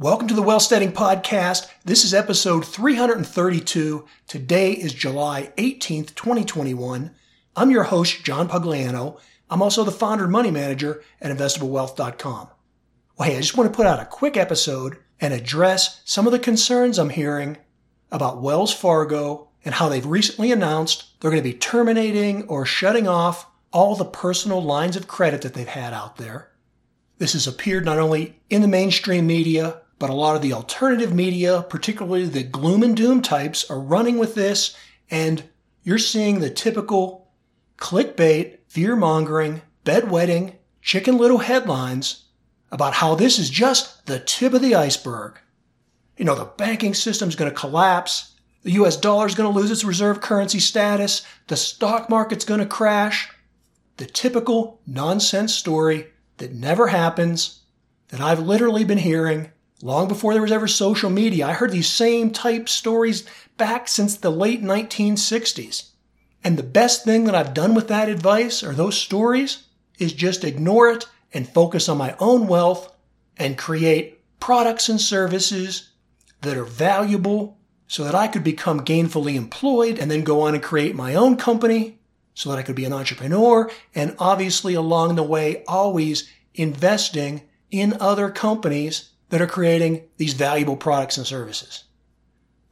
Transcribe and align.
Welcome 0.00 0.28
to 0.28 0.34
the 0.34 0.44
Wealthsteading 0.44 0.92
Podcast. 0.92 1.66
This 1.84 2.04
is 2.04 2.14
episode 2.14 2.64
332. 2.64 4.06
Today 4.28 4.70
is 4.70 4.94
July 4.94 5.52
18th, 5.56 6.14
2021. 6.14 7.10
I'm 7.56 7.70
your 7.72 7.82
host, 7.82 8.22
John 8.22 8.48
Pugliano. 8.48 9.18
I'm 9.50 9.60
also 9.60 9.82
the 9.82 9.90
founder 9.90 10.22
and 10.22 10.32
money 10.32 10.52
manager 10.52 11.02
at 11.20 11.36
investablewealth.com. 11.36 12.48
Well, 13.18 13.28
hey, 13.28 13.36
I 13.36 13.40
just 13.40 13.56
want 13.56 13.72
to 13.72 13.76
put 13.76 13.88
out 13.88 13.98
a 13.98 14.04
quick 14.04 14.36
episode 14.36 14.98
and 15.20 15.34
address 15.34 16.00
some 16.04 16.26
of 16.26 16.32
the 16.32 16.38
concerns 16.38 16.96
I'm 16.96 17.10
hearing 17.10 17.56
about 18.12 18.40
Wells 18.40 18.72
Fargo 18.72 19.48
and 19.64 19.74
how 19.74 19.88
they've 19.88 20.06
recently 20.06 20.52
announced 20.52 21.20
they're 21.20 21.32
going 21.32 21.42
to 21.42 21.50
be 21.52 21.58
terminating 21.58 22.44
or 22.44 22.64
shutting 22.64 23.08
off 23.08 23.48
all 23.72 23.96
the 23.96 24.04
personal 24.04 24.62
lines 24.62 24.94
of 24.94 25.08
credit 25.08 25.42
that 25.42 25.54
they've 25.54 25.66
had 25.66 25.92
out 25.92 26.18
there. 26.18 26.52
This 27.18 27.32
has 27.32 27.48
appeared 27.48 27.84
not 27.84 27.98
only 27.98 28.40
in 28.48 28.62
the 28.62 28.68
mainstream 28.68 29.26
media, 29.26 29.80
but 29.98 30.10
a 30.10 30.14
lot 30.14 30.36
of 30.36 30.42
the 30.42 30.52
alternative 30.52 31.12
media, 31.12 31.64
particularly 31.68 32.26
the 32.26 32.42
gloom 32.42 32.82
and 32.82 32.96
doom 32.96 33.20
types, 33.20 33.68
are 33.70 33.80
running 33.80 34.18
with 34.18 34.34
this, 34.34 34.76
and 35.10 35.44
you're 35.82 35.98
seeing 35.98 36.38
the 36.38 36.50
typical 36.50 37.28
clickbait, 37.78 38.58
fear 38.68 38.94
mongering, 38.94 39.62
bedwetting, 39.84 40.54
chicken 40.82 41.16
little 41.16 41.38
headlines 41.38 42.24
about 42.70 42.94
how 42.94 43.14
this 43.14 43.38
is 43.38 43.50
just 43.50 44.06
the 44.06 44.20
tip 44.20 44.52
of 44.52 44.62
the 44.62 44.74
iceberg. 44.74 45.38
You 46.16 46.24
know, 46.24 46.34
the 46.34 46.44
banking 46.44 46.94
system's 46.94 47.36
going 47.36 47.50
to 47.50 47.56
collapse. 47.56 48.34
The 48.62 48.72
US 48.72 48.96
dollar 48.96 49.26
is 49.26 49.34
going 49.34 49.50
to 49.52 49.58
lose 49.58 49.70
its 49.70 49.84
reserve 49.84 50.20
currency 50.20 50.60
status. 50.60 51.26
The 51.46 51.56
stock 51.56 52.10
market's 52.10 52.44
going 52.44 52.60
to 52.60 52.66
crash. 52.66 53.30
The 53.96 54.06
typical 54.06 54.80
nonsense 54.86 55.54
story 55.54 56.08
that 56.36 56.52
never 56.52 56.88
happens 56.88 57.60
that 58.08 58.20
I've 58.20 58.40
literally 58.40 58.84
been 58.84 58.98
hearing 58.98 59.50
long 59.82 60.08
before 60.08 60.32
there 60.32 60.42
was 60.42 60.52
ever 60.52 60.68
social 60.68 61.10
media. 61.10 61.46
I 61.46 61.52
heard 61.52 61.70
these 61.70 61.88
same 61.88 62.30
type 62.30 62.68
stories 62.68 63.24
back 63.56 63.88
since 63.88 64.16
the 64.16 64.30
late 64.30 64.62
1960s. 64.62 65.90
And 66.42 66.56
the 66.56 66.62
best 66.62 67.04
thing 67.04 67.24
that 67.24 67.34
I've 67.34 67.54
done 67.54 67.74
with 67.74 67.88
that 67.88 68.08
advice 68.08 68.62
or 68.62 68.72
those 68.72 68.96
stories 68.96 69.64
is 69.98 70.12
just 70.12 70.44
ignore 70.44 70.90
it 70.90 71.06
and 71.32 71.48
focus 71.48 71.88
on 71.88 71.98
my 71.98 72.16
own 72.20 72.46
wealth 72.46 72.94
and 73.36 73.58
create 73.58 74.20
products 74.40 74.88
and 74.88 75.00
services 75.00 75.90
that 76.40 76.56
are 76.56 76.64
valuable 76.64 77.58
so 77.86 78.04
that 78.04 78.14
I 78.14 78.28
could 78.28 78.44
become 78.44 78.84
gainfully 78.84 79.34
employed 79.34 79.98
and 79.98 80.10
then 80.10 80.22
go 80.22 80.42
on 80.42 80.54
and 80.54 80.62
create 80.62 80.94
my 80.94 81.14
own 81.14 81.36
company 81.36 81.98
so 82.34 82.50
that 82.50 82.58
I 82.58 82.62
could 82.62 82.76
be 82.76 82.84
an 82.84 82.92
entrepreneur 82.92 83.70
and 83.94 84.14
obviously 84.18 84.74
along 84.74 85.16
the 85.16 85.22
way 85.22 85.64
always 85.66 86.30
investing 86.54 87.42
in 87.70 87.96
other 88.00 88.30
companies 88.30 89.10
that 89.30 89.40
are 89.40 89.46
creating 89.46 90.02
these 90.16 90.34
valuable 90.34 90.76
products 90.76 91.16
and 91.16 91.26
services. 91.26 91.84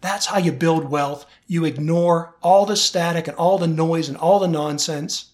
That's 0.01 0.27
how 0.27 0.39
you 0.39 0.53
build 0.53 0.91
wealth. 0.91 1.27
You 1.47 1.65
ignore 1.65 2.37
all 2.43 2.67
the 2.67 2.77
static 2.77 3.29
and 3.29 3.37
all 3.37 3.59
the 3.59 3.67
noise 3.67 4.09
and 4.09 4.17
all 4.17 4.39
the 4.39 4.49
nonsense. 4.49 5.33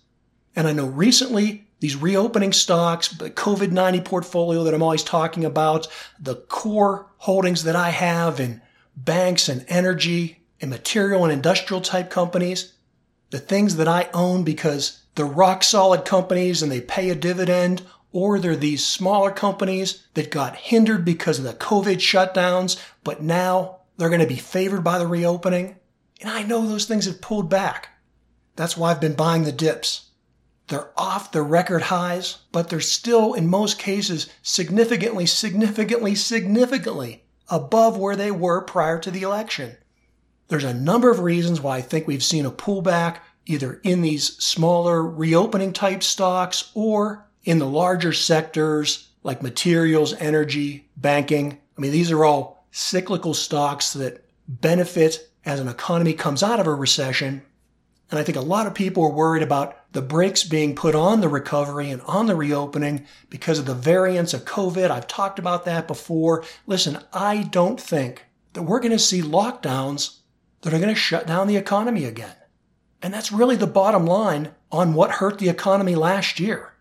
And 0.54 0.66
I 0.66 0.72
know 0.72 0.86
recently 0.86 1.66
these 1.80 1.96
reopening 1.96 2.52
stocks, 2.52 3.08
the 3.08 3.30
COVID 3.30 3.72
90 3.72 4.02
portfolio 4.02 4.62
that 4.64 4.72
I'm 4.72 4.82
always 4.82 5.02
talking 5.02 5.44
about, 5.44 5.88
the 6.20 6.36
core 6.36 7.10
holdings 7.18 7.64
that 7.64 7.76
I 7.76 7.90
have 7.90 8.38
in 8.38 8.62
banks 8.96 9.48
and 9.48 9.64
energy 9.68 10.42
and 10.60 10.70
material 10.70 11.24
and 11.24 11.32
industrial 11.32 11.80
type 11.80 12.08
companies, 12.08 12.74
the 13.30 13.40
things 13.40 13.76
that 13.76 13.88
I 13.88 14.08
own 14.14 14.44
because 14.44 15.02
they're 15.14 15.26
rock 15.26 15.64
solid 15.64 16.04
companies 16.04 16.62
and 16.62 16.70
they 16.70 16.80
pay 16.80 17.10
a 17.10 17.14
dividend, 17.14 17.82
or 18.12 18.38
they're 18.38 18.56
these 18.56 18.84
smaller 18.84 19.30
companies 19.30 20.06
that 20.14 20.30
got 20.30 20.56
hindered 20.56 21.04
because 21.04 21.38
of 21.38 21.44
the 21.44 21.54
COVID 21.54 21.96
shutdowns, 21.96 22.80
but 23.02 23.22
now 23.22 23.78
they're 23.96 24.08
going 24.08 24.20
to 24.20 24.26
be 24.26 24.36
favored 24.36 24.82
by 24.82 24.98
the 24.98 25.06
reopening. 25.06 25.76
And 26.20 26.30
I 26.30 26.42
know 26.42 26.66
those 26.66 26.84
things 26.84 27.06
have 27.06 27.20
pulled 27.20 27.48
back. 27.48 27.88
That's 28.54 28.76
why 28.76 28.90
I've 28.90 29.00
been 29.00 29.14
buying 29.14 29.44
the 29.44 29.52
dips. 29.52 30.10
They're 30.68 30.90
off 30.96 31.32
the 31.32 31.42
record 31.42 31.82
highs, 31.82 32.38
but 32.52 32.68
they're 32.68 32.80
still, 32.80 33.34
in 33.34 33.48
most 33.48 33.78
cases, 33.78 34.28
significantly, 34.42 35.26
significantly, 35.26 36.14
significantly 36.14 37.24
above 37.48 37.98
where 37.98 38.16
they 38.16 38.30
were 38.30 38.62
prior 38.62 38.98
to 39.00 39.10
the 39.10 39.22
election. 39.22 39.76
There's 40.48 40.64
a 40.64 40.74
number 40.74 41.10
of 41.10 41.20
reasons 41.20 41.60
why 41.60 41.78
I 41.78 41.80
think 41.80 42.06
we've 42.06 42.22
seen 42.22 42.46
a 42.46 42.50
pullback 42.50 43.18
either 43.46 43.80
in 43.82 44.02
these 44.02 44.36
smaller 44.36 45.02
reopening 45.02 45.72
type 45.72 46.02
stocks 46.02 46.70
or 46.74 47.26
in 47.44 47.58
the 47.58 47.66
larger 47.66 48.12
sectors 48.12 49.08
like 49.22 49.42
materials, 49.42 50.14
energy, 50.14 50.88
banking. 50.96 51.58
I 51.76 51.80
mean, 51.80 51.92
these 51.92 52.10
are 52.10 52.24
all 52.24 52.66
cyclical 52.70 53.34
stocks 53.34 53.92
that 53.92 54.24
benefit 54.48 55.30
as 55.44 55.60
an 55.60 55.68
economy 55.68 56.12
comes 56.12 56.42
out 56.42 56.60
of 56.60 56.66
a 56.66 56.74
recession 56.74 57.42
and 58.12 58.18
I 58.18 58.24
think 58.24 58.36
a 58.36 58.42
lot 58.42 58.66
of 58.66 58.74
people 58.74 59.04
are 59.04 59.10
worried 59.10 59.42
about 59.42 59.90
the 59.92 60.02
brakes 60.02 60.44
being 60.44 60.74
put 60.74 60.94
on 60.94 61.22
the 61.22 61.30
recovery 61.30 61.90
and 61.90 62.02
on 62.02 62.26
the 62.26 62.36
reopening 62.36 63.06
because 63.30 63.58
of 63.58 63.64
the 63.64 63.74
variants 63.74 64.34
of 64.34 64.44
COVID. 64.44 64.90
I've 64.90 65.06
talked 65.06 65.38
about 65.38 65.64
that 65.64 65.88
before. 65.88 66.44
Listen, 66.66 66.98
I 67.14 67.44
don't 67.44 67.80
think 67.80 68.26
that 68.52 68.64
we're 68.64 68.80
going 68.80 68.92
to 68.92 68.98
see 68.98 69.22
lockdowns 69.22 70.18
that 70.60 70.74
are 70.74 70.78
going 70.78 70.94
to 70.94 70.94
shut 70.94 71.26
down 71.26 71.46
the 71.46 71.56
economy 71.56 72.04
again. 72.04 72.36
And 73.00 73.14
that's 73.14 73.32
really 73.32 73.56
the 73.56 73.66
bottom 73.66 74.04
line 74.04 74.50
on 74.70 74.92
what 74.92 75.12
hurt 75.12 75.38
the 75.38 75.48
economy 75.48 75.94
last 75.94 76.38
year. 76.38 76.71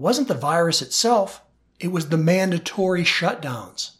Wasn't 0.00 0.28
the 0.28 0.34
virus 0.34 0.80
itself. 0.80 1.42
It 1.78 1.88
was 1.88 2.08
the 2.08 2.16
mandatory 2.16 3.04
shutdowns. 3.04 3.96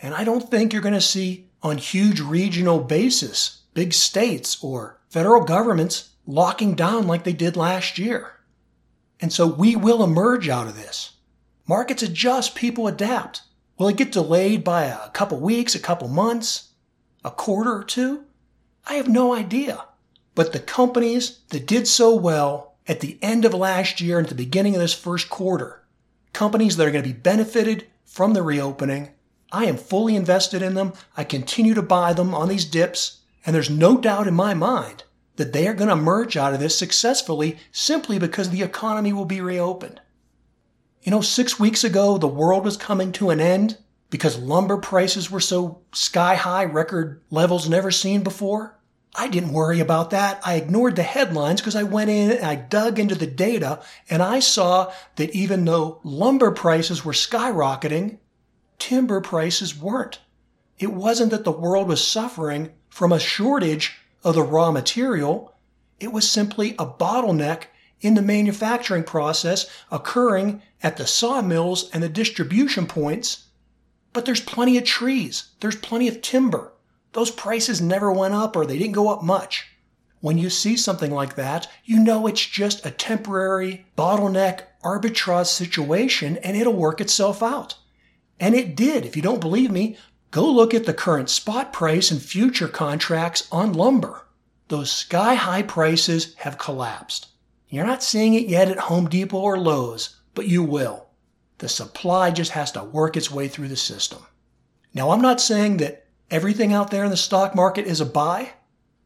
And 0.00 0.12
I 0.12 0.24
don't 0.24 0.50
think 0.50 0.72
you're 0.72 0.82
going 0.82 0.92
to 0.94 1.00
see 1.00 1.48
on 1.62 1.78
huge 1.78 2.20
regional 2.20 2.80
basis, 2.80 3.62
big 3.72 3.92
states 3.92 4.62
or 4.62 4.98
federal 5.08 5.44
governments 5.44 6.10
locking 6.26 6.74
down 6.74 7.06
like 7.06 7.22
they 7.22 7.32
did 7.32 7.56
last 7.56 7.96
year. 7.96 8.32
And 9.20 9.32
so 9.32 9.46
we 9.46 9.76
will 9.76 10.02
emerge 10.02 10.48
out 10.48 10.66
of 10.66 10.76
this. 10.76 11.12
Markets 11.66 12.02
adjust, 12.02 12.56
people 12.56 12.88
adapt. 12.88 13.42
Will 13.78 13.88
it 13.88 13.96
get 13.96 14.10
delayed 14.10 14.64
by 14.64 14.84
a 14.84 15.10
couple 15.10 15.38
weeks, 15.38 15.76
a 15.76 15.80
couple 15.80 16.08
months, 16.08 16.70
a 17.24 17.30
quarter 17.30 17.72
or 17.72 17.84
two? 17.84 18.24
I 18.84 18.94
have 18.94 19.08
no 19.08 19.32
idea. 19.32 19.84
But 20.34 20.52
the 20.52 20.60
companies 20.60 21.38
that 21.50 21.66
did 21.66 21.86
so 21.86 22.16
well 22.16 22.75
at 22.88 23.00
the 23.00 23.18
end 23.22 23.44
of 23.44 23.54
last 23.54 24.00
year 24.00 24.18
and 24.18 24.26
at 24.26 24.30
the 24.30 24.34
beginning 24.34 24.74
of 24.74 24.80
this 24.80 24.94
first 24.94 25.28
quarter, 25.28 25.82
companies 26.32 26.76
that 26.76 26.86
are 26.86 26.90
going 26.90 27.02
to 27.02 27.08
be 27.12 27.18
benefited 27.18 27.86
from 28.04 28.32
the 28.32 28.42
reopening, 28.42 29.10
I 29.52 29.66
am 29.66 29.76
fully 29.76 30.16
invested 30.16 30.62
in 30.62 30.74
them. 30.74 30.92
I 31.16 31.24
continue 31.24 31.74
to 31.74 31.82
buy 31.82 32.12
them 32.12 32.34
on 32.34 32.48
these 32.48 32.64
dips. 32.64 33.20
And 33.44 33.54
there's 33.54 33.70
no 33.70 33.96
doubt 33.98 34.26
in 34.26 34.34
my 34.34 34.54
mind 34.54 35.04
that 35.36 35.52
they 35.52 35.68
are 35.68 35.74
going 35.74 35.88
to 35.88 35.94
emerge 35.94 36.36
out 36.36 36.54
of 36.54 36.60
this 36.60 36.76
successfully 36.76 37.58
simply 37.70 38.18
because 38.18 38.50
the 38.50 38.62
economy 38.62 39.12
will 39.12 39.24
be 39.24 39.40
reopened. 39.40 40.00
You 41.02 41.10
know, 41.12 41.20
six 41.20 41.60
weeks 41.60 41.84
ago, 41.84 42.18
the 42.18 42.26
world 42.26 42.64
was 42.64 42.76
coming 42.76 43.12
to 43.12 43.30
an 43.30 43.40
end 43.40 43.78
because 44.10 44.38
lumber 44.38 44.76
prices 44.76 45.30
were 45.30 45.40
so 45.40 45.80
sky 45.92 46.34
high, 46.34 46.64
record 46.64 47.20
levels 47.30 47.68
never 47.68 47.90
seen 47.90 48.22
before. 48.22 48.78
I 49.14 49.28
didn't 49.28 49.52
worry 49.52 49.80
about 49.80 50.10
that. 50.10 50.40
I 50.44 50.56
ignored 50.56 50.96
the 50.96 51.02
headlines 51.02 51.60
because 51.60 51.76
I 51.76 51.84
went 51.84 52.10
in 52.10 52.32
and 52.32 52.44
I 52.44 52.54
dug 52.54 52.98
into 52.98 53.14
the 53.14 53.26
data 53.26 53.82
and 54.10 54.22
I 54.22 54.40
saw 54.40 54.92
that 55.16 55.30
even 55.30 55.64
though 55.64 56.00
lumber 56.04 56.50
prices 56.50 57.04
were 57.04 57.12
skyrocketing, 57.12 58.18
timber 58.78 59.20
prices 59.20 59.78
weren't. 59.78 60.20
It 60.78 60.92
wasn't 60.92 61.30
that 61.30 61.44
the 61.44 61.52
world 61.52 61.88
was 61.88 62.06
suffering 62.06 62.72
from 62.90 63.12
a 63.12 63.18
shortage 63.18 63.96
of 64.22 64.34
the 64.34 64.42
raw 64.42 64.70
material. 64.70 65.54
It 65.98 66.12
was 66.12 66.30
simply 66.30 66.74
a 66.78 66.84
bottleneck 66.84 67.64
in 68.00 68.14
the 68.14 68.22
manufacturing 68.22 69.04
process 69.04 69.66
occurring 69.90 70.60
at 70.82 70.98
the 70.98 71.06
sawmills 71.06 71.88
and 71.90 72.02
the 72.02 72.08
distribution 72.08 72.86
points. 72.86 73.46
But 74.12 74.26
there's 74.26 74.40
plenty 74.40 74.76
of 74.76 74.84
trees. 74.84 75.52
There's 75.60 75.76
plenty 75.76 76.08
of 76.08 76.20
timber. 76.20 76.72
Those 77.12 77.30
prices 77.30 77.80
never 77.80 78.12
went 78.12 78.34
up 78.34 78.56
or 78.56 78.66
they 78.66 78.78
didn't 78.78 78.92
go 78.92 79.08
up 79.08 79.22
much. 79.22 79.66
When 80.20 80.38
you 80.38 80.50
see 80.50 80.76
something 80.76 81.10
like 81.10 81.36
that, 81.36 81.68
you 81.84 81.98
know 81.98 82.26
it's 82.26 82.44
just 82.44 82.84
a 82.84 82.90
temporary 82.90 83.86
bottleneck 83.96 84.62
arbitrage 84.82 85.46
situation 85.46 86.36
and 86.38 86.56
it'll 86.56 86.72
work 86.72 87.00
itself 87.00 87.42
out. 87.42 87.76
And 88.40 88.54
it 88.54 88.76
did. 88.76 89.06
If 89.06 89.16
you 89.16 89.22
don't 89.22 89.40
believe 89.40 89.70
me, 89.70 89.96
Go 90.30 90.50
look 90.50 90.74
at 90.74 90.84
the 90.84 90.92
current 90.92 91.30
spot 91.30 91.72
price 91.72 92.10
and 92.10 92.20
future 92.20 92.68
contracts 92.68 93.48
on 93.50 93.72
lumber. 93.72 94.26
Those 94.68 94.90
sky 94.90 95.34
high 95.34 95.62
prices 95.62 96.34
have 96.38 96.58
collapsed. 96.58 97.28
You're 97.68 97.86
not 97.86 98.02
seeing 98.02 98.34
it 98.34 98.46
yet 98.46 98.68
at 98.68 98.78
Home 98.78 99.08
Depot 99.08 99.38
or 99.38 99.58
Lowe's, 99.58 100.16
but 100.34 100.48
you 100.48 100.62
will. 100.62 101.06
The 101.58 101.68
supply 101.68 102.30
just 102.30 102.50
has 102.50 102.72
to 102.72 102.84
work 102.84 103.16
its 103.16 103.30
way 103.30 103.48
through 103.48 103.68
the 103.68 103.76
system. 103.76 104.26
Now, 104.92 105.10
I'm 105.10 105.22
not 105.22 105.40
saying 105.40 105.78
that 105.78 106.05
everything 106.30 106.72
out 106.72 106.90
there 106.90 107.04
in 107.04 107.10
the 107.10 107.16
stock 107.16 107.54
market 107.54 107.86
is 107.86 108.00
a 108.00 108.06
buy. 108.06 108.50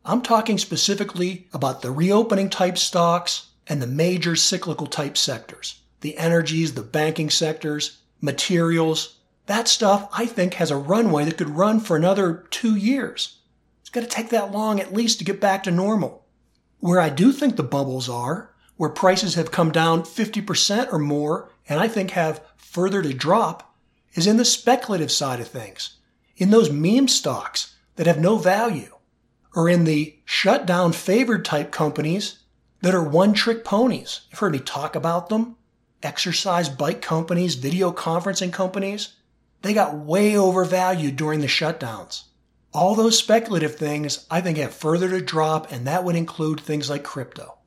I'm 0.04 0.22
talking 0.22 0.58
specifically 0.58 1.48
about 1.52 1.82
the 1.82 1.90
reopening 1.90 2.50
type 2.50 2.78
stocks 2.78 3.48
and 3.66 3.80
the 3.80 3.86
major 3.86 4.36
cyclical 4.36 4.86
type 4.86 5.16
sectors 5.16 5.76
the 6.00 6.16
energies, 6.16 6.72
the 6.72 6.82
banking 6.82 7.28
sectors, 7.28 7.98
materials, 8.22 9.18
that 9.46 9.68
stuff 9.68 10.08
I 10.12 10.26
think 10.26 10.54
has 10.54 10.70
a 10.70 10.76
runway 10.76 11.24
that 11.24 11.36
could 11.36 11.50
run 11.50 11.80
for 11.80 11.96
another 11.96 12.46
two 12.50 12.76
years. 12.76 13.38
It's 13.80 13.90
going 13.90 14.06
to 14.06 14.10
take 14.10 14.30
that 14.30 14.52
long 14.52 14.80
at 14.80 14.94
least 14.94 15.18
to 15.18 15.24
get 15.24 15.40
back 15.40 15.64
to 15.64 15.70
normal. 15.70 16.24
Where 16.78 17.00
I 17.00 17.08
do 17.08 17.32
think 17.32 17.56
the 17.56 17.62
bubbles 17.62 18.08
are, 18.08 18.54
where 18.76 18.88
prices 18.88 19.34
have 19.34 19.50
come 19.50 19.72
down 19.72 20.04
50% 20.04 20.92
or 20.92 20.98
more, 20.98 21.50
and 21.68 21.80
I 21.80 21.88
think 21.88 22.12
have 22.12 22.40
further 22.56 23.02
to 23.02 23.12
drop, 23.12 23.74
is 24.14 24.26
in 24.26 24.36
the 24.36 24.44
speculative 24.44 25.10
side 25.10 25.40
of 25.40 25.48
things, 25.48 25.96
in 26.40 26.50
those 26.50 26.72
meme 26.72 27.06
stocks 27.06 27.76
that 27.96 28.06
have 28.06 28.18
no 28.18 28.36
value, 28.36 28.96
or 29.54 29.68
in 29.68 29.84
the 29.84 30.16
shut 30.24 30.64
down 30.64 30.92
favored 30.92 31.44
type 31.44 31.70
companies 31.70 32.38
that 32.80 32.94
are 32.94 33.04
one 33.04 33.34
trick 33.34 33.62
ponies. 33.62 34.22
You've 34.30 34.38
heard 34.38 34.52
me 34.52 34.58
talk 34.58 34.96
about 34.96 35.28
them. 35.28 35.56
Exercise 36.02 36.70
bike 36.70 37.02
companies, 37.02 37.56
video 37.56 37.92
conferencing 37.92 38.52
companies. 38.52 39.16
They 39.60 39.74
got 39.74 39.98
way 39.98 40.34
overvalued 40.34 41.16
during 41.16 41.40
the 41.40 41.46
shutdowns. 41.46 42.22
All 42.72 42.94
those 42.94 43.18
speculative 43.18 43.76
things 43.76 44.26
I 44.30 44.40
think 44.40 44.56
have 44.56 44.72
further 44.72 45.10
to 45.10 45.20
drop, 45.20 45.70
and 45.70 45.86
that 45.86 46.04
would 46.04 46.16
include 46.16 46.60
things 46.60 46.88
like 46.88 47.04
crypto. 47.04 47.58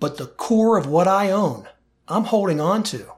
But 0.00 0.16
the 0.16 0.28
core 0.28 0.78
of 0.78 0.86
what 0.86 1.06
I 1.06 1.30
own, 1.30 1.68
I'm 2.06 2.24
holding 2.24 2.58
on 2.58 2.84
to 2.84 3.12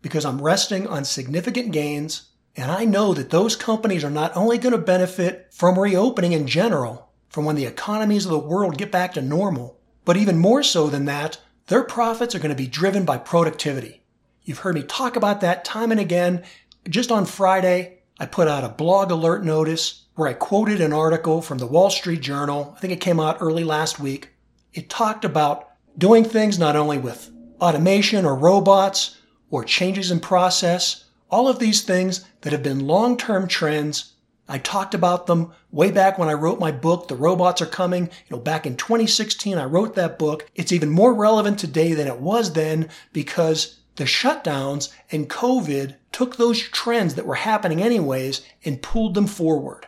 because 0.00 0.24
I'm 0.24 0.40
resting 0.40 0.86
on 0.86 1.04
significant 1.04 1.72
gains, 1.72 2.30
and 2.56 2.70
I 2.70 2.84
know 2.84 3.14
that 3.14 3.30
those 3.30 3.56
companies 3.56 4.04
are 4.04 4.10
not 4.10 4.36
only 4.36 4.58
going 4.58 4.72
to 4.72 4.78
benefit 4.78 5.48
from 5.52 5.78
reopening 5.78 6.32
in 6.32 6.46
general, 6.46 7.10
from 7.28 7.44
when 7.44 7.56
the 7.56 7.66
economies 7.66 8.24
of 8.24 8.30
the 8.30 8.38
world 8.38 8.78
get 8.78 8.92
back 8.92 9.14
to 9.14 9.22
normal, 9.22 9.80
but 10.04 10.16
even 10.16 10.38
more 10.38 10.62
so 10.62 10.88
than 10.88 11.04
that, 11.06 11.38
their 11.66 11.82
profits 11.82 12.34
are 12.34 12.38
going 12.38 12.50
to 12.50 12.54
be 12.54 12.66
driven 12.66 13.04
by 13.04 13.18
productivity. 13.18 14.02
You've 14.44 14.58
heard 14.58 14.74
me 14.74 14.82
talk 14.82 15.16
about 15.16 15.40
that 15.40 15.64
time 15.64 15.90
and 15.90 16.00
again. 16.00 16.44
Just 16.88 17.10
on 17.10 17.24
Friday, 17.24 18.02
I 18.20 18.26
put 18.26 18.46
out 18.46 18.62
a 18.62 18.68
blog 18.68 19.10
alert 19.10 19.42
notice 19.44 20.04
where 20.14 20.28
I 20.28 20.34
quoted 20.34 20.80
an 20.80 20.92
article 20.92 21.42
from 21.42 21.58
the 21.58 21.66
Wall 21.66 21.90
Street 21.90 22.20
Journal. 22.20 22.74
I 22.76 22.80
think 22.80 22.92
it 22.92 23.00
came 23.00 23.18
out 23.18 23.38
early 23.40 23.64
last 23.64 23.98
week. 23.98 24.30
It 24.72 24.88
talked 24.88 25.24
about 25.24 25.70
doing 25.98 26.24
things 26.24 26.58
not 26.58 26.76
only 26.76 26.98
with 26.98 27.30
automation 27.60 28.24
or 28.24 28.36
robots 28.36 29.16
or 29.50 29.64
changes 29.64 30.10
in 30.10 30.20
process, 30.20 31.03
all 31.30 31.48
of 31.48 31.58
these 31.58 31.82
things 31.82 32.24
that 32.42 32.52
have 32.52 32.62
been 32.62 32.86
long 32.86 33.16
term 33.16 33.48
trends. 33.48 34.12
I 34.46 34.58
talked 34.58 34.94
about 34.94 35.26
them 35.26 35.52
way 35.70 35.90
back 35.90 36.18
when 36.18 36.28
I 36.28 36.34
wrote 36.34 36.60
my 36.60 36.70
book, 36.70 37.08
The 37.08 37.16
Robots 37.16 37.62
Are 37.62 37.66
Coming. 37.66 38.04
You 38.04 38.36
know, 38.36 38.38
back 38.38 38.66
in 38.66 38.76
2016, 38.76 39.56
I 39.56 39.64
wrote 39.64 39.94
that 39.94 40.18
book. 40.18 40.50
It's 40.54 40.72
even 40.72 40.90
more 40.90 41.14
relevant 41.14 41.58
today 41.58 41.94
than 41.94 42.06
it 42.06 42.20
was 42.20 42.52
then 42.52 42.90
because 43.12 43.78
the 43.96 44.04
shutdowns 44.04 44.92
and 45.10 45.30
COVID 45.30 45.94
took 46.12 46.36
those 46.36 46.60
trends 46.60 47.14
that 47.14 47.26
were 47.26 47.36
happening 47.36 47.80
anyways 47.82 48.42
and 48.64 48.82
pulled 48.82 49.14
them 49.14 49.26
forward. 49.26 49.86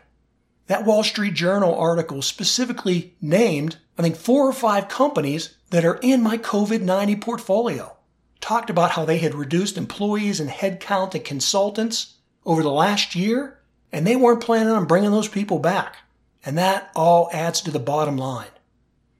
That 0.69 0.85
Wall 0.85 1.05
Street 1.05 1.35
Journal 1.35 1.75
article 1.75 2.23
specifically 2.23 3.15
named, 3.21 3.77
I 3.99 4.03
think, 4.03 4.17
four 4.17 4.49
or 4.49 4.53
five 4.53 4.88
companies 4.88 5.56
that 5.71 5.85
are 5.85 5.99
in 6.03 6.23
my 6.23 6.38
COVID 6.38 6.83
90 6.83 7.17
portfolio. 7.17 7.95
Talked 8.41 8.71
about 8.71 8.93
how 8.93 9.05
they 9.05 9.19
had 9.19 9.35
reduced 9.35 9.77
employees 9.77 10.41
and 10.41 10.50
headcount 10.50 11.15
and 11.15 11.25
consultants 11.25 12.15
over 12.44 12.62
the 12.62 12.71
last 12.71 13.15
year, 13.15 13.59
and 13.93 14.06
they 14.06 14.17
weren't 14.17 14.43
planning 14.43 14.73
on 14.73 14.87
bringing 14.87 15.11
those 15.11 15.29
people 15.29 15.59
back. 15.59 15.97
And 16.44 16.56
that 16.59 16.91
all 16.94 17.29
adds 17.33 17.61
to 17.62 17.71
the 17.71 17.79
bottom 17.79 18.17
line. 18.17 18.49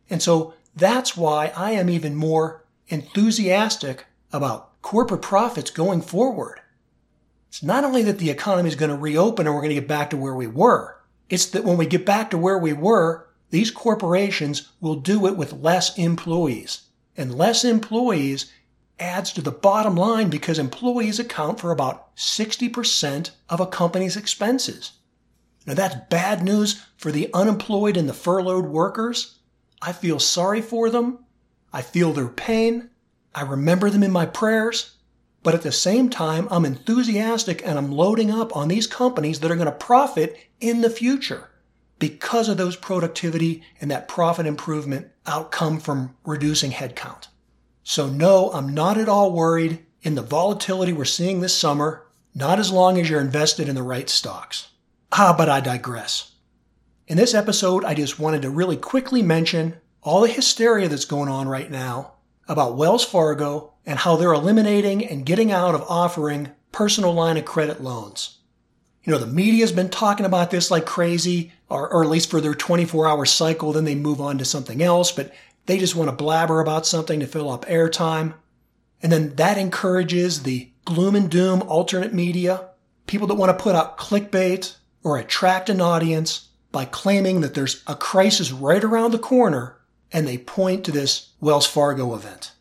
And 0.09 0.23
so 0.23 0.55
that's 0.77 1.17
why 1.17 1.53
I 1.57 1.73
am 1.73 1.91
even 1.91 2.15
more 2.15 2.65
enthusiastic 2.89 4.07
about 4.33 4.81
corporate 4.83 5.23
profits 5.23 5.71
going 5.71 6.03
forward. 6.03 6.61
It's 7.49 7.63
not 7.63 7.85
only 7.85 8.03
that 8.03 8.19
the 8.19 8.31
economy 8.31 8.69
is 8.69 8.77
going 8.77 8.91
to 8.91 8.97
reopen 8.97 9.47
and 9.47 9.55
we're 9.55 9.63
going 9.63 9.75
to 9.75 9.81
get 9.81 9.89
back 9.89 10.11
to 10.11 10.17
where 10.17 10.35
we 10.35 10.47
were, 10.47 11.01
it's 11.29 11.47
that 11.47 11.65
when 11.65 11.77
we 11.77 11.87
get 11.87 12.07
back 12.07 12.31
to 12.31 12.39
where 12.39 12.59
we 12.59 12.73
were, 12.73 13.27
these 13.51 13.71
corporations 13.71 14.71
will 14.81 14.97
do 14.97 15.27
it 15.27 15.37
with 15.37 15.53
less 15.55 15.97
employees. 15.99 16.83
And 17.17 17.35
less 17.35 17.65
employees 17.65 18.53
adds 18.99 19.33
to 19.33 19.43
the 19.43 19.51
bottom 19.51 19.95
line 19.95 20.31
because 20.31 20.59
employees 20.59 21.19
account 21.19 21.61
for 21.61 21.71
about 21.71 22.15
60% 22.17 23.31
of 23.49 23.61
a 23.61 23.67
company's 23.67 24.17
expenses. 24.17 24.93
Now 25.67 25.75
that's 25.75 25.97
bad 26.09 26.43
news 26.43 26.83
for 26.97 27.11
the 27.11 27.29
unemployed 27.35 27.97
and 27.97 28.09
the 28.09 28.15
furloughed 28.15 28.67
workers. 28.67 29.39
I 29.83 29.93
feel 29.93 30.19
sorry 30.19 30.63
for 30.63 30.91
them. 30.91 31.19
I 31.73 31.83
feel 31.83 32.13
their 32.13 32.29
pain. 32.29 32.91
I 33.35 33.43
remember 33.43 33.91
them 33.91 34.03
in 34.03 34.13
my 34.13 34.27
prayers. 34.27 34.97
But 35.43 35.55
at 35.55 35.63
the 35.63 35.73
same 35.73 36.09
time, 36.09 36.49
I'm 36.51 36.65
enthusiastic 36.65 37.65
and 37.65 37.79
I'm 37.79 37.93
loading 37.93 38.31
up 38.31 38.57
on 38.57 38.69
these 38.69 38.87
companies 38.87 39.41
that 39.41 39.51
are 39.51 39.57
going 39.57 39.67
to 39.67 39.73
profit 39.73 40.37
in 40.61 40.81
the 40.81 40.91
future 40.91 41.51
because 41.99 42.49
of 42.49 42.57
those 42.57 42.77
productivity 42.77 43.63
and 43.81 43.91
that 43.91 44.09
profit 44.09 44.47
improvement 44.47 45.09
outcome 45.27 45.79
from 45.79 46.17
reducing 46.25 46.73
headcount. 46.73 47.29
So 47.89 48.09
no, 48.09 48.51
I'm 48.53 48.75
not 48.75 48.99
at 48.99 49.09
all 49.09 49.31
worried 49.31 49.79
in 50.03 50.17
the 50.17 50.23
volatility 50.23 50.93
we're 50.93 51.05
seeing 51.05 51.41
this 51.41 51.55
summer, 51.55 52.05
not 52.35 52.59
as 52.59 52.73
long 52.73 52.99
as 52.99 53.09
you're 53.09 53.21
invested 53.21 53.69
in 53.69 53.77
the 53.77 53.83
right 53.85 54.11
stocks. 54.11 54.71
Ah, 55.13 55.33
but 55.39 55.49
I 55.49 55.61
digress. 55.61 56.33
In 57.07 57.17
this 57.17 57.33
episode, 57.33 57.85
I 57.85 57.95
just 57.95 58.19
wanted 58.19 58.43
to 58.43 58.51
really 58.51 58.77
quickly 58.77 59.23
mention 59.23 59.77
all 60.03 60.23
the 60.23 60.27
hysteria 60.27 60.89
that's 60.89 61.05
going 61.05 61.29
on 61.29 61.47
right 61.47 61.71
now 61.71 62.15
about 62.49 62.77
Wells 62.77 63.05
Fargo 63.05 63.75
and 63.87 64.01
how 64.01 64.17
they're 64.17 64.33
eliminating 64.33 65.07
and 65.07 65.25
getting 65.25 65.53
out 65.53 65.77
of 65.77 65.89
offering 65.89 66.51
personal 66.73 67.15
line 67.15 67.37
of 67.37 67.45
credit 67.45 67.81
loans. 67.81 68.39
You 69.05 69.13
know, 69.13 69.19
the 69.19 69.29
media's 69.29 69.71
been 69.71 69.91
talking 69.91 70.27
about 70.27 70.51
this 70.51 70.73
like 70.73 70.87
crazy, 70.87 71.53
or, 71.69 71.89
or 71.89 72.03
at 72.03 72.11
least 72.11 72.33
for 72.33 72.41
their 72.41 72.55
24 72.57 73.07
hour 73.07 73.25
cycle, 73.25 73.73
then 73.73 73.85
they 73.85 73.95
move 73.95 74.21
on 74.21 74.39
to 74.39 74.45
something 74.45 74.83
else, 74.83 75.13
but 75.13 75.33
they 75.67 75.79
just 75.79 75.97
want 75.97 76.09
to 76.09 76.17
blabber 76.17 76.61
about 76.61 76.87
something 76.87 77.21
to 77.21 77.27
fill 77.27 77.51
up 77.51 77.67
airtime. 77.67 78.35
And 79.03 79.13
then 79.13 79.35
that 79.37 79.59
encourages 79.59 80.43
the 80.43 80.71
gloom 80.85 81.15
and 81.15 81.31
doom 81.31 81.63
alternate 81.63 82.15
media, 82.15 82.71
people 83.07 83.27
that 83.27 83.35
want 83.35 83.57
to 83.57 83.63
put 83.63 83.75
out 83.75 83.99
clickbait 83.99 84.77
or 85.03 85.19
attract 85.19 85.69
an 85.69 85.81
audience 85.81 86.49
by 86.73 86.85
claiming 86.85 87.41
that 87.41 87.55
there's 87.55 87.83
a 87.87 87.95
crisis 87.95 88.53
right 88.53 88.83
around 88.83 89.11
the 89.11 89.19
corner 89.19 89.77
and 90.13 90.27
they 90.27 90.39
point 90.39 90.85
to 90.85 90.93
this 90.93 91.31
Wells 91.41 91.67
Fargo 91.67 92.15
event. 92.15 92.53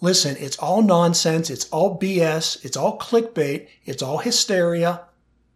Listen, 0.00 0.36
it's 0.38 0.58
all 0.58 0.82
nonsense. 0.82 1.48
It's 1.48 1.68
all 1.70 1.98
BS. 1.98 2.64
It's 2.64 2.76
all 2.76 2.98
clickbait. 2.98 3.68
It's 3.84 4.02
all 4.02 4.18
hysteria. 4.18 5.02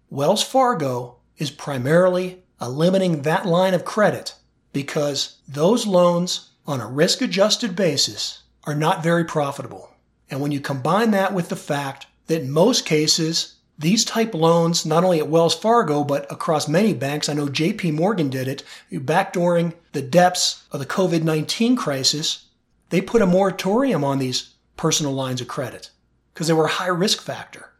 Wells 0.08 0.42
Fargo 0.42 1.16
is 1.36 1.50
primarily 1.50 2.42
eliminating 2.60 3.22
that 3.22 3.46
line 3.46 3.74
of 3.74 3.84
credit 3.84 4.34
because 4.72 5.38
those 5.48 5.86
loans 5.86 6.49
on 6.66 6.80
a 6.80 6.86
risk 6.86 7.20
adjusted 7.22 7.74
basis 7.74 8.42
are 8.64 8.74
not 8.74 9.02
very 9.02 9.24
profitable. 9.24 9.90
And 10.30 10.40
when 10.40 10.52
you 10.52 10.60
combine 10.60 11.10
that 11.12 11.34
with 11.34 11.48
the 11.48 11.56
fact 11.56 12.06
that 12.26 12.42
in 12.42 12.50
most 12.50 12.86
cases, 12.86 13.56
these 13.78 14.04
type 14.04 14.34
loans, 14.34 14.84
not 14.84 15.04
only 15.04 15.18
at 15.18 15.28
Wells 15.28 15.54
Fargo, 15.54 16.04
but 16.04 16.30
across 16.30 16.68
many 16.68 16.92
banks, 16.92 17.28
I 17.28 17.32
know 17.32 17.46
JP 17.46 17.94
Morgan 17.94 18.28
did 18.28 18.46
it, 18.46 18.62
back 18.92 19.32
during 19.32 19.72
the 19.92 20.02
depths 20.02 20.64
of 20.70 20.80
the 20.80 20.86
COVID 20.86 21.22
19 21.22 21.76
crisis, 21.76 22.46
they 22.90 23.00
put 23.00 23.22
a 23.22 23.26
moratorium 23.26 24.04
on 24.04 24.18
these 24.18 24.54
personal 24.76 25.12
lines 25.12 25.40
of 25.40 25.48
credit 25.48 25.90
because 26.34 26.46
they 26.46 26.52
were 26.52 26.66
a 26.66 26.68
high 26.68 26.88
risk 26.88 27.22
factor. 27.22 27.70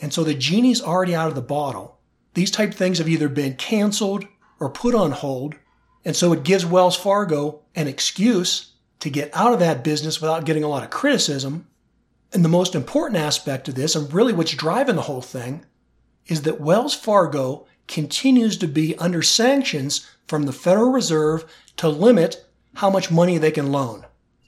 And 0.00 0.12
so 0.12 0.24
the 0.24 0.34
genie's 0.34 0.82
already 0.82 1.14
out 1.14 1.28
of 1.28 1.34
the 1.34 1.40
bottle. 1.40 1.98
These 2.34 2.50
type 2.50 2.74
things 2.74 2.98
have 2.98 3.08
either 3.08 3.28
been 3.28 3.54
canceled 3.54 4.26
or 4.58 4.70
put 4.70 4.94
on 4.94 5.12
hold. 5.12 5.54
And 6.04 6.14
so 6.14 6.32
it 6.32 6.42
gives 6.42 6.66
Wells 6.66 6.96
Fargo 6.96 7.60
an 7.74 7.88
excuse 7.88 8.72
to 9.00 9.10
get 9.10 9.30
out 9.34 9.52
of 9.52 9.58
that 9.60 9.84
business 9.84 10.20
without 10.20 10.44
getting 10.44 10.64
a 10.64 10.68
lot 10.68 10.82
of 10.82 10.90
criticism 10.90 11.66
and 12.32 12.44
the 12.44 12.48
most 12.48 12.74
important 12.74 13.20
aspect 13.20 13.68
of 13.68 13.76
this, 13.76 13.94
and 13.94 14.12
really 14.12 14.32
what's 14.32 14.52
driving 14.52 14.96
the 14.96 15.02
whole 15.02 15.22
thing, 15.22 15.64
is 16.26 16.42
that 16.42 16.60
Wells 16.60 16.94
Fargo 16.94 17.66
continues 17.86 18.56
to 18.58 18.66
be 18.66 18.98
under 18.98 19.22
sanctions 19.22 20.10
from 20.26 20.44
the 20.44 20.52
Federal 20.52 20.90
Reserve 20.90 21.44
to 21.76 21.88
limit 21.88 22.44
how 22.74 22.90
much 22.90 23.10
money 23.10 23.38
they 23.38 23.52
can 23.52 23.70
loan. 23.70 24.04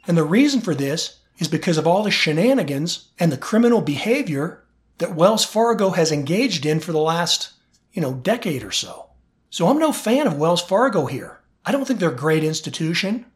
And 0.06 0.16
the 0.16 0.24
reason 0.24 0.60
for 0.60 0.74
this 0.74 1.20
is 1.38 1.46
because 1.46 1.78
of 1.78 1.86
all 1.86 2.02
the 2.02 2.10
shenanigans 2.10 3.10
and 3.20 3.30
the 3.30 3.36
criminal 3.36 3.80
behavior 3.80 4.64
that 4.98 5.14
Wells 5.14 5.44
Fargo 5.44 5.90
has 5.90 6.10
engaged 6.10 6.66
in 6.66 6.80
for 6.80 6.90
the 6.92 6.98
last, 6.98 7.52
you 7.92 8.02
know, 8.02 8.14
decade 8.14 8.64
or 8.64 8.72
so. 8.72 9.10
So 9.50 9.68
I'm 9.68 9.78
no 9.78 9.92
fan 9.92 10.26
of 10.26 10.38
Wells 10.38 10.62
Fargo 10.62 11.06
here. 11.06 11.40
I 11.66 11.72
don't 11.72 11.84
think 11.84 11.98
they're 11.98 12.10
a 12.10 12.16
great 12.16 12.44
institution. 12.44 13.26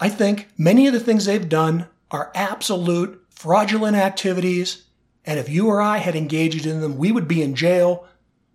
I 0.00 0.08
think 0.08 0.48
many 0.58 0.88
of 0.88 0.92
the 0.92 0.98
things 0.98 1.24
they've 1.24 1.48
done 1.48 1.86
are 2.10 2.32
absolute 2.34 3.24
fraudulent 3.30 3.96
activities, 3.96 4.86
and 5.24 5.38
if 5.38 5.48
you 5.48 5.68
or 5.68 5.80
I 5.80 5.98
had 5.98 6.16
engaged 6.16 6.66
in 6.66 6.80
them, 6.80 6.98
we 6.98 7.12
would 7.12 7.28
be 7.28 7.42
in 7.42 7.54
jail. 7.54 8.06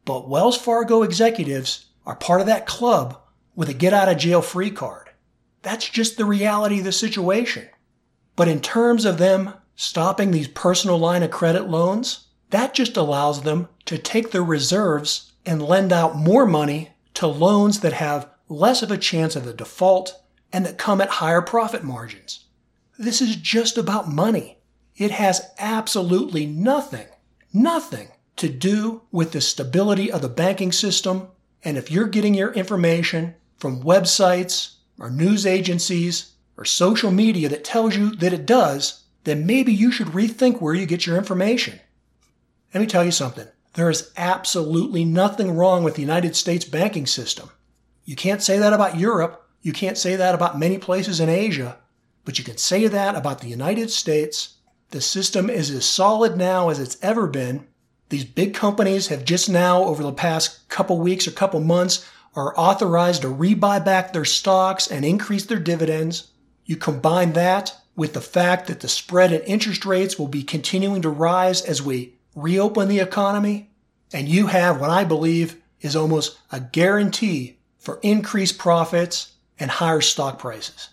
But 0.04 0.28
Wells 0.28 0.58
Fargo 0.58 1.02
executives 1.02 1.86
are 2.06 2.16
part 2.16 2.42
of 2.42 2.48
that 2.48 2.66
club 2.66 3.18
with 3.56 3.70
a 3.70 3.74
get 3.74 3.94
out 3.94 4.10
of 4.10 4.18
jail 4.18 4.42
free 4.42 4.70
card. 4.70 5.10
That's 5.62 5.90
just 5.90 6.18
the 6.18 6.26
reality 6.26 6.80
of 6.80 6.84
the 6.84 6.92
situation. 6.92 7.70
But 8.36 8.50
in 8.50 8.60
terms 8.60 9.06
of 9.06 9.18
them 9.18 9.54
stopping 9.78 10.32
these 10.32 10.50
personal 10.50 10.98
line 10.98 11.24
of 11.24 11.32
credit 11.32 11.70
loans, 11.70 12.28
that 12.50 12.74
just 12.74 12.98
allows 12.98 13.44
them 13.44 13.70
to 13.86 13.98
take 13.98 14.32
their 14.32 14.44
reserves 14.44 15.32
and 15.46 15.62
lend 15.62 15.94
out 15.94 16.18
more 16.18 16.46
money 16.46 16.90
to 17.16 17.28
loans 17.28 17.80
that 17.80 17.94
have 17.94 18.30
less 18.48 18.82
of 18.82 18.92
a 18.92 18.98
chance 18.98 19.36
of 19.36 19.48
a 19.48 19.54
default 19.54 20.22
and 20.54 20.66
that 20.66 20.78
come 20.78 21.02
at 21.02 21.10
higher 21.10 21.42
profit 21.42 21.84
margins. 21.84 22.46
This 22.98 23.22
is 23.22 23.36
just 23.36 23.78
about 23.78 24.10
money. 24.10 24.60
It 24.96 25.12
has 25.12 25.52
absolutely 25.60 26.46
nothing, 26.46 27.08
nothing 27.52 28.10
to 28.38 28.50
do 28.50 29.02
with 29.12 29.32
the 29.32 29.42
stability 29.42 30.12
of 30.12 30.22
the 30.22 30.30
banking 30.30 30.72
system. 30.72 31.28
And 31.64 31.78
if 31.78 31.92
you're 31.92 32.08
getting 32.08 32.34
your 32.34 32.54
information 32.54 33.36
from 33.58 33.84
websites 33.84 34.76
or 35.00 35.10
news 35.10 35.46
agencies 35.46 36.32
or 36.58 36.66
social 36.66 37.12
media 37.12 37.50
that 37.50 37.64
tells 37.64 37.96
you 37.96 38.16
that 38.16 38.34
it 38.34 38.46
does, 38.46 39.04
then 39.26 39.46
maybe 39.46 39.74
you 39.74 39.92
should 39.92 40.08
rethink 40.08 40.62
where 40.62 40.74
you 40.74 40.86
get 40.86 41.06
your 41.06 41.18
information. 41.18 41.80
Let 42.74 42.82
me 42.82 42.88
tell 42.88 43.04
you 43.04 43.12
something. 43.12 43.48
There 43.74 43.90
is 43.90 44.12
absolutely 44.16 45.04
nothing 45.04 45.52
wrong 45.52 45.84
with 45.84 45.96
the 45.96 46.02
United 46.02 46.36
States 46.36 46.64
banking 46.64 47.06
system. 47.06 47.50
You 48.06 48.16
can't 48.16 48.42
say 48.42 48.58
that 48.60 48.74
about 48.74 48.98
Europe. 48.98 49.48
You 49.62 49.74
can't 49.74 49.98
say 49.98 50.16
that 50.16 50.36
about 50.36 50.60
many 50.60 50.78
places 50.78 51.20
in 51.20 51.28
Asia. 51.28 51.78
But 52.24 52.38
you 52.38 52.46
can 52.46 52.58
say 52.58 52.88
that 52.88 53.16
about 53.16 53.42
the 53.42 53.48
United 53.48 53.90
States. 53.90 54.56
The 54.92 55.02
system 55.02 55.50
is 55.50 55.72
as 55.72 55.86
solid 55.86 56.38
now 56.38 56.70
as 56.70 56.80
it's 56.80 56.98
ever 57.02 57.28
been. 57.28 57.68
These 58.10 58.26
big 58.26 58.54
companies 58.54 59.08
have 59.08 59.26
just 59.26 59.50
now, 59.50 59.84
over 59.84 60.04
the 60.04 60.14
past 60.14 60.70
couple 60.70 61.00
weeks 61.00 61.28
or 61.28 61.32
couple 61.32 61.60
months, 61.60 62.08
are 62.36 62.54
authorized 62.58 63.24
to 63.24 63.28
rebuy 63.28 63.84
back 63.84 64.14
their 64.14 64.26
stocks 64.26 64.88
and 64.88 65.04
increase 65.04 65.46
their 65.46 65.60
dividends. 65.60 66.32
You 66.66 66.76
combine 66.76 67.34
that 67.34 67.76
with 67.96 68.14
the 68.14 68.22
fact 68.22 68.68
that 68.68 68.82
the 68.82 68.88
spread 68.88 69.32
in 69.32 69.42
interest 69.42 69.86
rates 69.86 70.20
will 70.20 70.28
be 70.28 70.44
continuing 70.44 71.02
to 71.02 71.10
rise 71.10 71.62
as 71.62 71.82
we 71.82 72.14
reopen 72.36 72.90
the 72.90 73.00
economy, 73.00 73.72
and 74.14 74.28
you 74.28 74.48
have 74.48 74.80
what 74.80 74.90
I 74.90 75.04
believe 75.04 75.62
is 75.82 75.96
almost 75.96 76.38
a 76.52 76.60
guarantee 76.60 77.55
for 77.86 78.00
increased 78.02 78.58
profits 78.58 79.34
and 79.60 79.70
higher 79.70 80.02
stock 80.02 80.40
prices. 80.40 80.90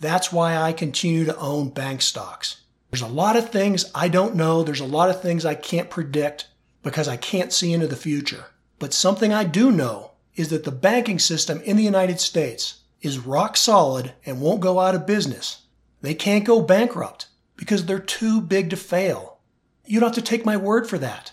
That's 0.00 0.32
why 0.32 0.56
I 0.56 0.72
continue 0.72 1.24
to 1.26 1.38
own 1.38 1.70
bank 1.70 2.02
stocks. 2.02 2.60
There's 2.90 3.02
a 3.02 3.06
lot 3.06 3.36
of 3.36 3.50
things 3.50 3.90
I 3.94 4.08
don't 4.08 4.34
know. 4.34 4.64
There's 4.64 4.80
a 4.80 4.84
lot 4.84 5.10
of 5.10 5.22
things 5.22 5.44
I 5.44 5.54
can't 5.54 5.88
predict 5.88 6.48
because 6.82 7.06
I 7.06 7.16
can't 7.16 7.52
see 7.52 7.72
into 7.72 7.86
the 7.86 7.96
future. 7.96 8.46
But 8.80 8.92
something 8.92 9.32
I 9.32 9.44
do 9.44 9.70
know 9.70 10.10
is 10.34 10.48
that 10.48 10.64
the 10.64 10.72
banking 10.72 11.20
system 11.20 11.60
in 11.62 11.76
the 11.76 11.84
United 11.84 12.18
States 12.18 12.80
is 13.00 13.20
rock 13.20 13.56
solid 13.56 14.12
and 14.26 14.40
won't 14.40 14.60
go 14.60 14.80
out 14.80 14.96
of 14.96 15.06
business. 15.06 15.62
They 16.02 16.14
can't 16.14 16.44
go 16.44 16.60
bankrupt 16.60 17.28
because 17.56 17.86
they're 17.86 18.00
too 18.00 18.40
big 18.40 18.70
to 18.70 18.76
fail. 18.76 19.38
You 19.86 20.00
don't 20.00 20.14
have 20.14 20.24
to 20.24 20.30
take 20.30 20.44
my 20.44 20.56
word 20.56 20.88
for 20.88 20.98
that. 20.98 21.32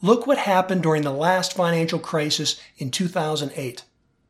Look 0.00 0.26
what 0.26 0.38
happened 0.38 0.84
during 0.84 1.02
the 1.02 1.10
last 1.10 1.52
financial 1.52 1.98
crisis 1.98 2.60
in 2.78 2.92
2008. 2.92 3.82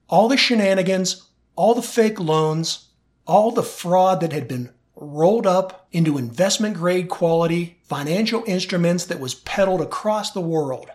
All 0.09 0.29
the 0.29 0.37
shenanigans, 0.37 1.29
all 1.57 1.75
the 1.75 1.83
fake 1.83 2.21
loans, 2.21 2.91
all 3.27 3.51
the 3.51 3.63
fraud 3.63 4.21
that 4.21 4.33
had 4.33 4.47
been 4.47 4.71
rolled 4.95 5.47
up 5.47 5.89
into 5.93 6.17
investment 6.17 6.77
grade 6.77 7.09
quality 7.09 7.79
financial 7.83 8.45
instruments 8.47 9.05
that 9.05 9.21
was 9.21 9.35
peddled 9.35 9.81
across 9.81 10.31
the 10.31 10.41
world. 10.41 10.91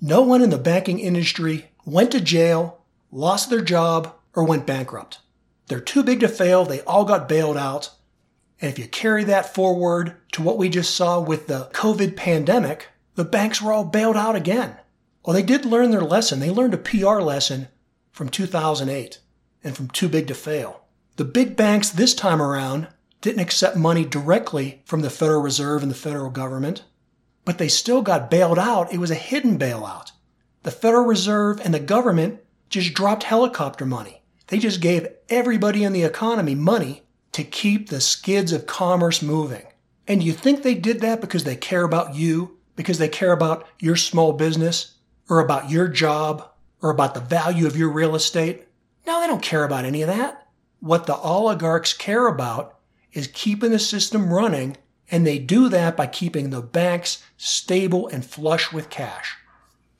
No 0.00 0.20
one 0.22 0.42
in 0.42 0.50
the 0.50 0.58
banking 0.58 0.98
industry 0.98 1.70
went 1.84 2.10
to 2.12 2.20
jail, 2.20 2.82
lost 3.10 3.48
their 3.48 3.62
job, 3.62 4.14
or 4.34 4.44
went 4.44 4.66
bankrupt. 4.66 5.20
They're 5.68 5.80
too 5.80 6.02
big 6.02 6.20
to 6.20 6.28
fail. 6.28 6.64
They 6.64 6.82
all 6.82 7.04
got 7.04 7.28
bailed 7.28 7.56
out. 7.56 7.90
And 8.60 8.70
if 8.70 8.78
you 8.78 8.86
carry 8.86 9.24
that 9.24 9.54
forward 9.54 10.16
to 10.32 10.42
what 10.42 10.58
we 10.58 10.68
just 10.68 10.94
saw 10.94 11.20
with 11.20 11.46
the 11.46 11.70
COVID 11.72 12.16
pandemic, 12.16 12.88
the 13.14 13.24
banks 13.24 13.62
were 13.62 13.72
all 13.72 13.84
bailed 13.84 14.16
out 14.16 14.36
again. 14.36 14.76
Well, 15.24 15.34
they 15.34 15.42
did 15.42 15.64
learn 15.64 15.90
their 15.90 16.02
lesson. 16.02 16.40
They 16.40 16.50
learned 16.50 16.74
a 16.74 16.78
PR 16.78 17.20
lesson 17.20 17.68
from 18.16 18.30
2008 18.30 19.18
and 19.62 19.76
from 19.76 19.88
too 19.88 20.08
big 20.08 20.26
to 20.26 20.34
fail. 20.34 20.80
The 21.16 21.24
big 21.24 21.54
banks 21.54 21.90
this 21.90 22.14
time 22.14 22.40
around 22.40 22.88
didn't 23.20 23.42
accept 23.42 23.76
money 23.76 24.06
directly 24.06 24.80
from 24.86 25.02
the 25.02 25.10
Federal 25.10 25.42
Reserve 25.42 25.82
and 25.82 25.90
the 25.90 25.94
federal 25.94 26.30
government, 26.30 26.82
but 27.44 27.58
they 27.58 27.68
still 27.68 28.00
got 28.00 28.30
bailed 28.30 28.58
out. 28.58 28.90
It 28.90 28.96
was 28.96 29.10
a 29.10 29.14
hidden 29.14 29.58
bailout. 29.58 30.12
The 30.62 30.70
Federal 30.70 31.04
Reserve 31.04 31.60
and 31.62 31.74
the 31.74 31.78
government 31.78 32.40
just 32.70 32.94
dropped 32.94 33.24
helicopter 33.24 33.84
money. 33.84 34.22
They 34.46 34.58
just 34.58 34.80
gave 34.80 35.08
everybody 35.28 35.84
in 35.84 35.92
the 35.92 36.04
economy 36.04 36.54
money 36.54 37.02
to 37.32 37.44
keep 37.44 37.90
the 37.90 38.00
skids 38.00 38.50
of 38.50 38.66
commerce 38.66 39.20
moving. 39.20 39.66
And 40.08 40.22
you 40.22 40.32
think 40.32 40.62
they 40.62 40.74
did 40.74 41.00
that 41.00 41.20
because 41.20 41.44
they 41.44 41.56
care 41.56 41.84
about 41.84 42.14
you, 42.14 42.56
because 42.76 42.96
they 42.96 43.10
care 43.10 43.32
about 43.32 43.66
your 43.78 43.96
small 43.96 44.32
business, 44.32 44.94
or 45.28 45.40
about 45.40 45.68
your 45.68 45.88
job, 45.88 46.48
or 46.82 46.90
about 46.90 47.14
the 47.14 47.20
value 47.20 47.66
of 47.66 47.76
your 47.76 47.90
real 47.90 48.14
estate? 48.14 48.66
No, 49.06 49.20
they 49.20 49.26
don't 49.26 49.42
care 49.42 49.64
about 49.64 49.84
any 49.84 50.02
of 50.02 50.08
that. 50.08 50.48
What 50.80 51.06
the 51.06 51.16
oligarchs 51.16 51.92
care 51.92 52.26
about 52.26 52.78
is 53.12 53.30
keeping 53.32 53.70
the 53.70 53.78
system 53.78 54.32
running, 54.32 54.76
and 55.10 55.26
they 55.26 55.38
do 55.38 55.68
that 55.68 55.96
by 55.96 56.06
keeping 56.06 56.50
the 56.50 56.60
banks 56.60 57.22
stable 57.36 58.08
and 58.08 58.24
flush 58.24 58.72
with 58.72 58.90
cash. 58.90 59.36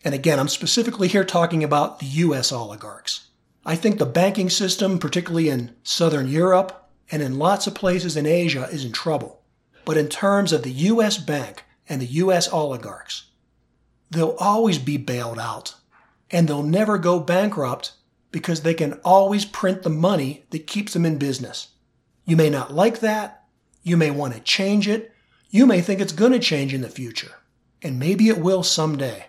And 0.04 0.14
again, 0.14 0.38
I'm 0.38 0.48
specifically 0.48 1.08
here 1.08 1.24
talking 1.24 1.64
about 1.64 1.98
the 1.98 2.06
U.S. 2.06 2.52
oligarchs. 2.52 3.28
I 3.64 3.74
think 3.74 3.98
the 3.98 4.06
banking 4.06 4.50
system, 4.50 4.98
particularly 4.98 5.48
in 5.48 5.74
Southern 5.82 6.28
Europe 6.28 6.88
and 7.10 7.22
in 7.22 7.38
lots 7.38 7.66
of 7.66 7.74
places 7.74 8.16
in 8.16 8.26
Asia, 8.26 8.68
is 8.70 8.84
in 8.84 8.92
trouble. 8.92 9.42
But 9.84 9.96
in 9.96 10.08
terms 10.08 10.52
of 10.52 10.62
the 10.62 10.70
U.S. 10.70 11.18
bank 11.18 11.64
and 11.88 12.00
the 12.00 12.06
U.S. 12.06 12.48
oligarchs, 12.52 13.24
they'll 14.10 14.36
always 14.38 14.78
be 14.78 14.96
bailed 14.96 15.38
out 15.38 15.74
and 16.30 16.48
they'll 16.48 16.62
never 16.62 16.98
go 16.98 17.20
bankrupt 17.20 17.92
because 18.32 18.62
they 18.62 18.74
can 18.74 18.94
always 19.04 19.44
print 19.44 19.82
the 19.82 19.90
money 19.90 20.44
that 20.50 20.66
keeps 20.66 20.92
them 20.92 21.06
in 21.06 21.18
business. 21.18 21.68
You 22.24 22.36
may 22.36 22.50
not 22.50 22.74
like 22.74 23.00
that. 23.00 23.44
You 23.82 23.96
may 23.96 24.10
want 24.10 24.34
to 24.34 24.40
change 24.40 24.88
it. 24.88 25.12
You 25.48 25.64
may 25.64 25.80
think 25.80 26.00
it's 26.00 26.12
going 26.12 26.32
to 26.32 26.38
change 26.38 26.74
in 26.74 26.80
the 26.80 26.88
future. 26.88 27.32
And 27.82 27.98
maybe 27.98 28.28
it 28.28 28.38
will 28.38 28.62
someday. 28.62 29.26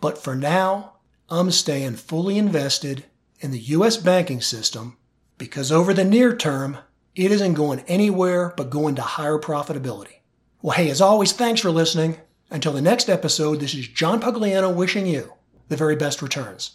But 0.00 0.18
for 0.18 0.36
now, 0.36 0.96
I'm 1.30 1.50
staying 1.50 1.96
fully 1.96 2.36
invested 2.38 3.04
in 3.40 3.50
the 3.50 3.58
U.S. 3.58 3.96
banking 3.96 4.40
system 4.40 4.96
because 5.38 5.72
over 5.72 5.94
the 5.94 6.04
near 6.04 6.36
term, 6.36 6.78
it 7.14 7.32
isn't 7.32 7.54
going 7.54 7.80
anywhere 7.88 8.52
but 8.56 8.70
going 8.70 8.94
to 8.96 9.02
higher 9.02 9.38
profitability. 9.38 10.20
Well, 10.60 10.76
hey, 10.76 10.90
as 10.90 11.00
always, 11.00 11.32
thanks 11.32 11.60
for 11.60 11.70
listening. 11.70 12.18
Until 12.50 12.72
the 12.72 12.82
next 12.82 13.08
episode, 13.08 13.60
this 13.60 13.74
is 13.74 13.88
John 13.88 14.20
Pugliano 14.20 14.72
wishing 14.72 15.06
you 15.06 15.32
the 15.68 15.76
very 15.76 15.96
best 15.96 16.22
returns. 16.22 16.72